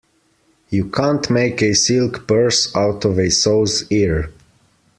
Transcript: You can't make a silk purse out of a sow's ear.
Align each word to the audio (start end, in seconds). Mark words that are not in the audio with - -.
You 0.71 0.85
can't 0.89 1.29
make 1.29 1.61
a 1.61 1.73
silk 1.75 2.25
purse 2.27 2.75
out 2.75 3.05
of 3.05 3.19
a 3.19 3.29
sow's 3.29 3.85
ear. 3.91 4.31